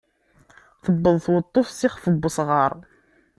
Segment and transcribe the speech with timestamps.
[0.83, 2.73] Tewweḍ tweṭṭuft s ixef n usɣaṛ.